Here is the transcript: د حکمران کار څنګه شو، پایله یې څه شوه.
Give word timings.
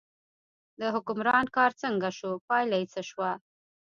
د 0.79 0.81
حکمران 0.95 1.45
کار 1.55 1.71
څنګه 1.83 2.07
شو، 2.17 2.31
پایله 2.47 2.75
یې 2.81 2.85
څه 2.93 3.01
شوه. 3.09 3.31